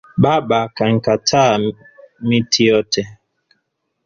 Baba 0.21 0.59
kankata 0.75 1.43
miti 2.27 2.65
yote 2.65 3.01